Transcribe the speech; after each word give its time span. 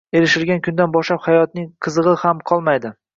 Erishilgan 0.19 0.61
kundan 0.67 0.95
boshlab 0.95 1.21
hayotning 1.25 1.67
qizig‘i 1.89 2.15
ham 2.23 2.41
qolmaydi. 2.53 2.93